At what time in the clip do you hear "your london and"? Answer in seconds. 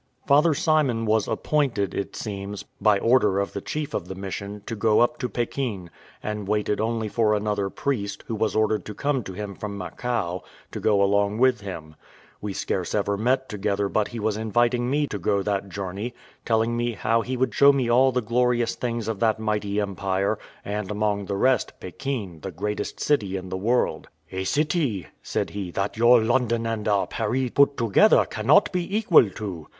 25.95-26.87